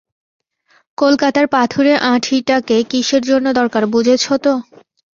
[0.97, 4.53] কলকাতার পাথুরে আঁঠিটাকে কিসের জন্য দরকার বুঝেছ তো?